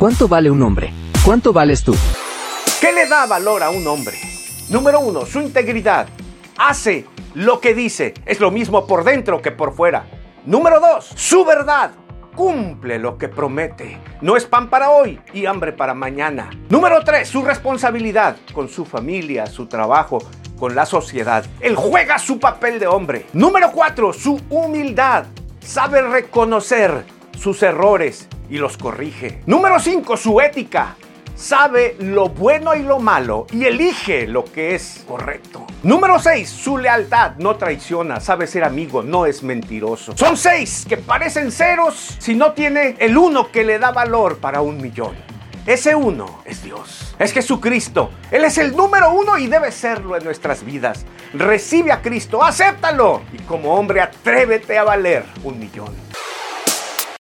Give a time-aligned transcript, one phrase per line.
[0.00, 0.94] ¿Cuánto vale un hombre?
[1.26, 1.94] ¿Cuánto vales tú?
[2.80, 4.16] ¿Qué le da valor a un hombre?
[4.70, 6.08] Número uno, su integridad.
[6.56, 8.14] Hace lo que dice.
[8.24, 10.06] Es lo mismo por dentro que por fuera.
[10.46, 11.90] Número dos, su verdad.
[12.34, 14.00] Cumple lo que promete.
[14.22, 16.48] No es pan para hoy y hambre para mañana.
[16.70, 20.16] Número tres, su responsabilidad con su familia, su trabajo,
[20.58, 21.44] con la sociedad.
[21.60, 23.26] Él juega su papel de hombre.
[23.34, 25.26] Número cuatro, su humildad.
[25.60, 27.04] Sabe reconocer
[27.40, 29.40] sus errores y los corrige.
[29.46, 30.96] Número 5, su ética.
[31.34, 35.66] Sabe lo bueno y lo malo y elige lo que es correcto.
[35.82, 37.36] Número 6, su lealtad.
[37.38, 40.14] No traiciona, sabe ser amigo, no es mentiroso.
[40.18, 44.60] Son seis que parecen ceros si no tiene el uno que le da valor para
[44.60, 45.14] un millón.
[45.64, 48.10] Ese uno es Dios, es Jesucristo.
[48.30, 51.06] Él es el número uno y debe serlo en nuestras vidas.
[51.32, 56.09] Recibe a Cristo, acéptalo y como hombre atrévete a valer un millón.